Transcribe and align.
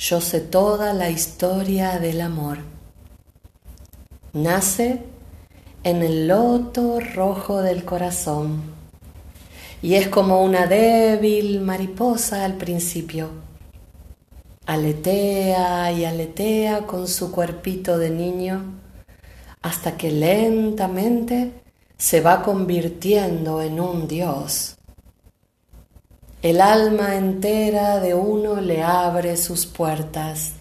yo 0.00 0.22
sé 0.22 0.40
toda 0.40 0.94
la 0.94 1.10
historia 1.10 1.98
del 1.98 2.22
amor. 2.22 2.58
Nace 4.32 5.02
en 5.84 6.02
el 6.02 6.26
loto 6.26 7.00
rojo 7.14 7.60
del 7.60 7.84
corazón 7.84 8.62
y 9.82 9.96
es 9.96 10.08
como 10.08 10.42
una 10.42 10.66
débil 10.66 11.60
mariposa 11.60 12.46
al 12.46 12.54
principio. 12.54 13.28
Aletea 14.64 15.92
y 15.92 16.06
aletea 16.06 16.86
con 16.86 17.06
su 17.06 17.30
cuerpito 17.30 17.98
de 17.98 18.08
niño 18.08 18.80
hasta 19.60 19.98
que 19.98 20.10
lentamente 20.10 21.52
se 21.98 22.22
va 22.22 22.42
convirtiendo 22.42 23.60
en 23.60 23.78
un 23.78 24.08
Dios. 24.08 24.78
El 26.42 26.62
alma 26.62 27.16
entera 27.16 28.00
de 28.00 28.14
uno 28.14 28.62
le 28.62 28.82
abre 28.82 29.36
sus 29.36 29.66
puertas 29.66 30.52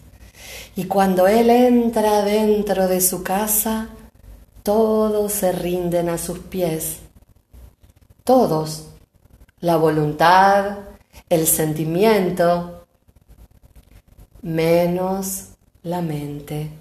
y 0.76 0.86
cuando 0.86 1.28
Él 1.28 1.50
entra 1.50 2.22
dentro 2.22 2.90
de 2.90 3.00
su 3.00 3.24
casa, 3.24 3.88
todos 4.62 5.32
se 5.32 5.54
rinden 5.54 6.10
a 6.10 6.18
sus 6.18 6.40
pies. 6.40 7.00
Todos. 8.26 8.90
La 9.62 9.78
voluntad, 9.78 10.80
el 11.30 11.48
sentimiento, 11.48 12.86
menos 14.42 15.50
la 15.84 16.02
mente. 16.02 16.72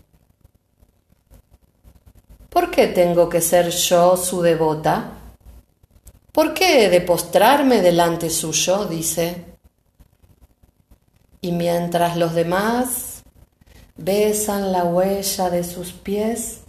¿Por 2.48 2.70
qué 2.70 2.88
tengo 2.88 3.28
que 3.28 3.40
ser 3.40 3.70
yo 3.70 4.16
su 4.16 4.42
devota? 4.42 5.17
¿Por 6.38 6.54
qué 6.54 6.84
he 6.84 6.88
de 6.88 7.00
postrarme 7.00 7.82
delante 7.82 8.30
suyo? 8.30 8.84
dice. 8.84 9.44
Y 11.40 11.50
mientras 11.50 12.16
los 12.16 12.32
demás 12.32 13.24
besan 13.96 14.70
la 14.70 14.84
huella 14.84 15.50
de 15.50 15.64
sus 15.64 15.90
pies, 15.90 16.60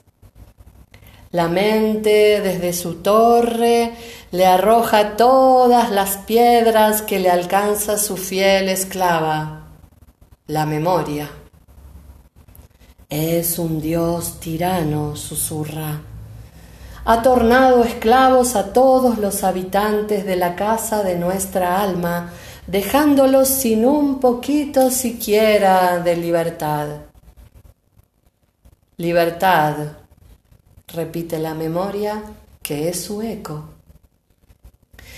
la 1.29 1.49
mente 1.49 2.41
desde 2.41 2.73
su 2.73 3.03
torre 3.03 3.91
le 4.31 4.47
arroja 4.47 5.15
todas 5.15 5.91
las 5.91 6.17
piedras 6.17 7.03
que 7.03 7.19
le 7.19 7.29
alcanza 7.29 7.99
su 7.99 8.17
fiel 8.17 8.69
esclava, 8.69 9.67
la 10.47 10.65
memoria. 10.65 11.29
Es 13.07 13.59
un 13.59 13.79
Dios 13.79 14.39
tirano, 14.39 15.15
susurra. 15.15 16.01
Ha 17.09 17.23
tornado 17.23 17.83
esclavos 17.83 18.55
a 18.55 18.71
todos 18.71 19.17
los 19.17 19.43
habitantes 19.43 20.25
de 20.25 20.35
la 20.35 20.55
casa 20.55 21.01
de 21.01 21.15
nuestra 21.15 21.81
alma, 21.81 22.31
dejándolos 22.67 23.47
sin 23.47 23.83
un 23.83 24.19
poquito 24.19 24.91
siquiera 24.91 25.97
de 25.97 26.15
libertad. 26.15 26.87
Libertad, 28.97 29.75
repite 30.89 31.39
la 31.39 31.55
memoria, 31.55 32.21
que 32.61 32.89
es 32.89 33.03
su 33.05 33.23
eco. 33.23 33.63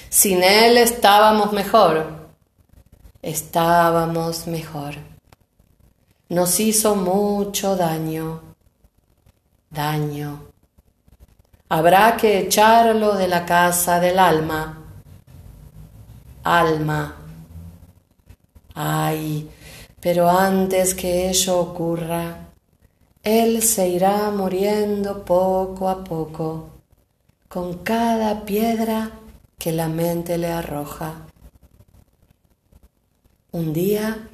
Sin 0.08 0.44
él 0.44 0.78
estábamos 0.78 1.52
mejor, 1.52 2.06
estábamos 3.22 4.48
mejor 4.48 4.96
nos 6.32 6.62
hizo 6.62 6.96
mucho 6.96 7.76
daño, 7.76 8.42
daño. 9.70 10.40
Habrá 11.74 12.18
que 12.18 12.38
echarlo 12.38 13.16
de 13.16 13.30
la 13.30 13.46
casa 13.46 14.02
del 14.02 14.20
alma, 14.20 14.78
alma. 16.44 17.16
Ay, 18.76 19.50
pero 20.02 20.30
antes 20.30 20.94
que 20.94 21.30
ello 21.30 21.62
ocurra, 21.62 22.50
él 23.24 23.62
se 23.62 23.88
irá 23.88 24.32
muriendo 24.32 25.24
poco 25.24 25.88
a 25.88 26.04
poco, 26.04 26.72
con 27.48 27.76
cada 27.86 28.44
piedra 28.44 29.12
que 29.58 29.72
la 29.72 29.88
mente 29.88 30.38
le 30.38 30.52
arroja. 30.52 31.26
Un 33.54 33.72
día 33.72 34.28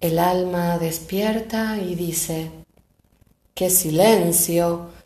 el 0.00 0.18
alma 0.18 0.76
despierta 0.78 1.78
y 1.78 1.94
dice, 1.94 2.50
¡qué 3.54 3.70
silencio! 3.70 4.97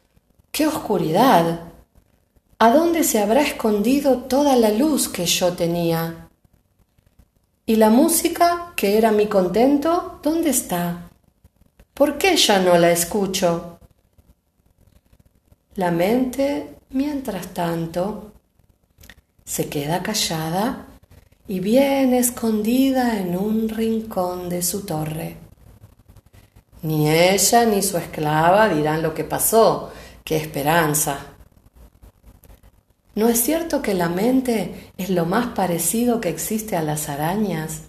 ¡Qué 0.53 0.67
oscuridad! 0.67 1.61
¿A 2.59 2.71
dónde 2.71 3.05
se 3.05 3.23
habrá 3.23 3.41
escondido 3.41 4.25
toda 4.25 4.55
la 4.55 4.69
luz 4.69 5.09
que 5.09 5.25
yo 5.25 5.55
tenía? 5.55 6.29
¿Y 7.65 7.77
la 7.77 7.89
música, 7.89 8.75
que 8.77 8.99
era 8.99 9.13
mi 9.13 9.29
contento, 9.29 10.21
dónde 10.23 10.51
está? 10.51 11.09
¿Por 11.95 12.19
qué 12.19 12.37
ya 12.37 12.59
no 12.59 12.77
la 12.77 12.91
escucho? 12.91 13.79
La 15.77 15.91
mente, 15.91 16.77
mientras 16.91 17.55
tanto, 17.55 18.33
se 19.47 19.71
queda 19.71 20.03
callada 20.03 20.87
y 21.49 21.61
bien 21.61 22.13
escondida 22.13 23.19
en 23.19 23.39
un 23.39 23.71
rincón 23.71 24.51
de 24.51 24.61
su 24.61 24.85
torre. 24.85 25.39
Ni 26.83 27.11
ella 27.11 27.65
ni 27.65 27.81
su 27.81 27.97
esclava 27.97 28.69
dirán 28.69 29.01
lo 29.01 29.15
que 29.15 29.25
pasó, 29.25 29.91
qué 30.25 30.37
esperanza. 30.37 31.19
¿No 33.15 33.29
es 33.29 33.43
cierto 33.43 33.83
que 33.83 33.95
la 33.95 34.09
mente 34.09 34.93
es 34.97 35.11
lo 35.11 35.27
más 35.27 35.49
parecido 35.49 36.21
que 36.21 36.29
existe 36.31 36.77
a 36.77 36.83
las 36.83 37.09
arañas? 37.09 37.83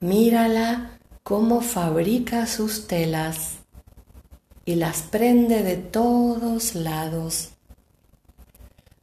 Mírala 0.00 0.98
cómo 1.22 1.60
fabrica 1.60 2.46
sus 2.46 2.86
telas 2.86 3.58
y 4.64 4.76
las 4.76 5.02
prende 5.02 5.62
de 5.62 5.76
todos 5.76 6.74
lados 6.74 7.52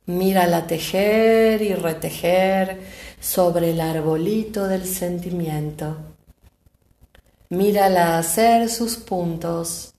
Mírala 0.10 0.66
tejer 0.66 1.62
y 1.62 1.76
retejer 1.76 2.82
sobre 3.20 3.70
el 3.70 3.80
arbolito 3.80 4.66
del 4.66 4.88
sentimiento. 4.88 5.98
Mírala 7.50 8.18
hacer 8.18 8.70
sus 8.70 8.98
puntos, 8.98 9.94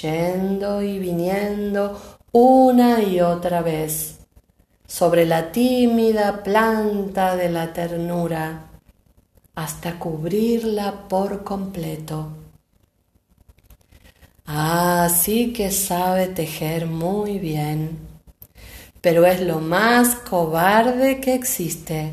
yendo 0.00 0.82
y 0.82 0.98
viniendo 0.98 2.00
una 2.32 3.02
y 3.02 3.20
otra 3.20 3.62
vez 3.62 4.18
sobre 4.86 5.26
la 5.26 5.52
tímida 5.52 6.42
planta 6.42 7.36
de 7.36 7.50
la 7.50 7.72
ternura 7.72 8.70
hasta 9.54 9.98
cubrirla 9.98 11.08
por 11.08 11.44
completo. 11.44 12.28
Ah, 14.46 15.08
sí 15.08 15.52
que 15.52 15.70
sabe 15.70 16.28
tejer 16.28 16.86
muy 16.86 17.38
bien 17.38 18.16
pero 19.06 19.24
es 19.24 19.40
lo 19.40 19.60
más 19.60 20.16
cobarde 20.16 21.20
que 21.20 21.32
existe. 21.32 22.10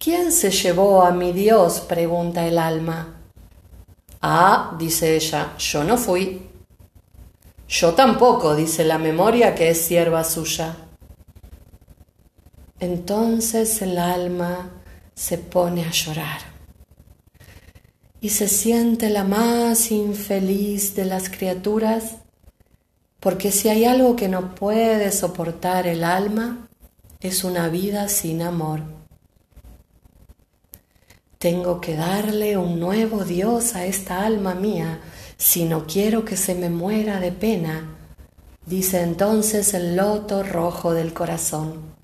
¿Quién 0.00 0.32
se 0.32 0.50
llevó 0.50 1.04
a 1.04 1.12
mi 1.12 1.30
Dios? 1.32 1.78
pregunta 1.78 2.44
el 2.44 2.58
alma. 2.58 3.23
Ah, 4.26 4.74
dice 4.78 5.16
ella, 5.16 5.54
yo 5.58 5.84
no 5.84 5.98
fui. 5.98 6.48
Yo 7.68 7.92
tampoco, 7.92 8.56
dice 8.56 8.82
la 8.82 8.96
memoria 8.96 9.54
que 9.54 9.68
es 9.68 9.82
sierva 9.82 10.24
suya. 10.24 10.74
Entonces 12.80 13.82
el 13.82 13.98
alma 13.98 14.70
se 15.14 15.36
pone 15.36 15.84
a 15.84 15.90
llorar 15.90 16.40
y 18.18 18.30
se 18.30 18.48
siente 18.48 19.10
la 19.10 19.24
más 19.24 19.90
infeliz 19.90 20.96
de 20.96 21.04
las 21.04 21.28
criaturas 21.28 22.16
porque 23.20 23.52
si 23.52 23.68
hay 23.68 23.84
algo 23.84 24.16
que 24.16 24.28
no 24.28 24.54
puede 24.54 25.12
soportar 25.12 25.86
el 25.86 26.02
alma, 26.02 26.66
es 27.20 27.44
una 27.44 27.68
vida 27.68 28.08
sin 28.08 28.40
amor. 28.40 29.03
Tengo 31.44 31.78
que 31.78 31.94
darle 31.94 32.56
un 32.56 32.80
nuevo 32.80 33.22
Dios 33.22 33.74
a 33.74 33.84
esta 33.84 34.24
alma 34.24 34.54
mía 34.54 35.00
si 35.36 35.66
no 35.66 35.86
quiero 35.86 36.24
que 36.24 36.38
se 36.38 36.54
me 36.54 36.70
muera 36.70 37.20
de 37.20 37.32
pena, 37.32 37.98
dice 38.64 39.02
entonces 39.02 39.74
el 39.74 39.94
loto 39.94 40.42
rojo 40.42 40.94
del 40.94 41.12
corazón. 41.12 41.94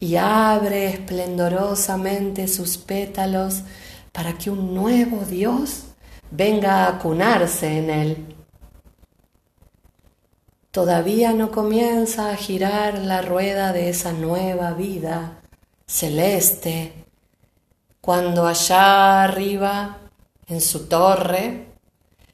Y 0.00 0.16
abre 0.16 0.86
esplendorosamente 0.86 2.48
sus 2.48 2.78
pétalos 2.78 3.60
para 4.10 4.38
que 4.38 4.48
un 4.48 4.74
nuevo 4.74 5.26
Dios 5.26 5.82
venga 6.30 6.88
a 6.88 6.98
cunarse 6.98 7.76
en 7.76 7.90
él 7.90 8.36
Todavía 10.70 11.34
no 11.34 11.50
comienza 11.50 12.30
a 12.30 12.36
girar 12.36 13.00
la 13.00 13.20
rueda 13.20 13.74
de 13.74 13.90
esa 13.90 14.12
nueva 14.12 14.72
vida 14.72 15.42
celeste, 15.86 17.04
cuando 18.08 18.46
allá 18.46 19.24
arriba, 19.24 19.98
en 20.46 20.62
su 20.62 20.86
torre, 20.86 21.66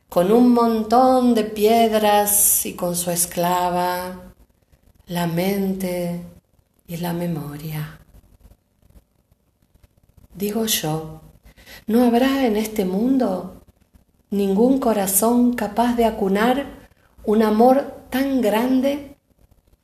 con 0.08 0.30
un 0.30 0.54
montón 0.54 1.34
de 1.34 1.42
piedras 1.42 2.64
y 2.64 2.74
con 2.74 2.94
su 2.94 3.10
esclava, 3.10 4.34
la 5.08 5.26
mente 5.26 6.22
y 6.86 6.98
la 6.98 7.12
memoria. 7.12 7.98
digo 10.32 10.64
yo, 10.66 11.22
¿no 11.88 12.04
habrá 12.04 12.46
en 12.46 12.56
este 12.56 12.84
mundo 12.84 13.64
ningún 14.30 14.78
corazón 14.78 15.54
capaz 15.54 15.96
de 15.96 16.04
acunar 16.04 16.88
un 17.24 17.42
amor 17.42 18.06
tan 18.10 18.40
grande 18.40 19.16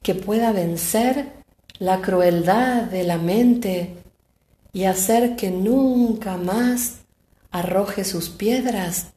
que 0.02 0.14
pueda 0.14 0.52
vencer 0.52 1.42
la 1.80 2.00
crueldad 2.00 2.84
de 2.84 3.02
la 3.02 3.18
mente 3.18 4.00
y 4.72 4.84
hacer 4.84 5.36
que 5.36 5.50
nunca 5.50 6.36
más 6.36 7.00
arroje 7.50 8.04
sus 8.04 8.28
piedras 8.28 9.12